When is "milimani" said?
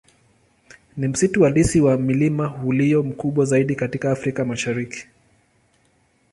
1.97-2.53